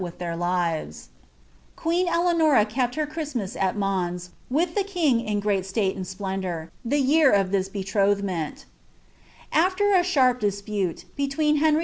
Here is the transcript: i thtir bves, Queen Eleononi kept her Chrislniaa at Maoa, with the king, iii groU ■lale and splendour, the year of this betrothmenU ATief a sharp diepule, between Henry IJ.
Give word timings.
i 0.01 0.03
thtir 0.09 0.35
bves, 0.35 1.09
Queen 1.75 2.07
Eleononi 2.07 2.67
kept 2.67 2.95
her 2.95 3.05
Chrislniaa 3.05 3.55
at 3.61 3.75
Maoa, 3.77 4.29
with 4.49 4.73
the 4.73 4.83
king, 4.83 5.19
iii 5.29 5.39
groU 5.39 5.59
■lale 5.61 5.95
and 5.95 6.07
splendour, 6.07 6.71
the 6.83 6.97
year 6.97 7.29
of 7.31 7.51
this 7.51 7.69
betrothmenU 7.69 8.65
ATief 9.53 9.99
a 9.99 10.03
sharp 10.03 10.39
diepule, 10.39 11.03
between 11.15 11.57
Henry 11.57 11.79
IJ. 11.79 11.79